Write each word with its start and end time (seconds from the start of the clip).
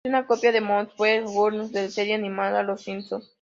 Es 0.03 0.09
una 0.09 0.25
copia 0.25 0.51
de 0.51 0.61
Montgomery 0.61 1.25
Burns 1.31 1.71
de 1.71 1.83
la 1.83 1.89
serie 1.91 2.15
animada 2.15 2.63
Los 2.63 2.81
Simpson. 2.81 3.21